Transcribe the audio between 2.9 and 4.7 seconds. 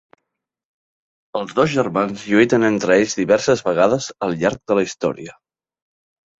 ells diverses vegades al llarg